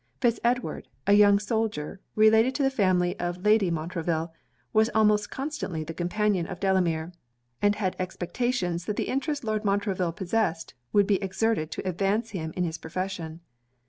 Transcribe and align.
Fitz 0.19 0.39
Edward, 0.43 0.87
a 1.05 1.13
young 1.13 1.37
soldier, 1.37 2.01
related 2.15 2.55
to 2.55 2.63
the 2.63 2.71
family 2.71 3.15
of 3.19 3.45
Lady 3.45 3.69
Montreville, 3.69 4.33
was 4.73 4.89
almost 4.95 5.29
constantly 5.29 5.83
the 5.83 5.93
companion 5.93 6.47
of 6.47 6.59
Delamere, 6.59 7.13
and 7.61 7.75
had 7.75 7.95
expectations 7.99 8.85
that 8.85 8.95
the 8.95 9.03
interest 9.09 9.43
Lord 9.43 9.63
Montreville 9.63 10.11
possessed 10.13 10.73
would 10.91 11.05
be 11.05 11.21
exerted 11.21 11.69
to 11.69 11.87
advance 11.87 12.31
him 12.31 12.51
in 12.57 12.63
his 12.63 12.79
profession. 12.79 13.41